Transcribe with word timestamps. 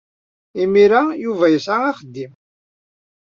Imir-a, 0.61 1.01
Yuba 1.23 1.45
yesɛa 1.49 1.81
axeddim. 1.89 2.33